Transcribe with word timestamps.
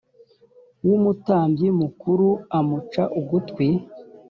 w 0.87 0.89
umutambyi 0.97 1.67
mukuru 1.81 2.27
amuca 2.57 3.03
ugutwi 3.19 3.67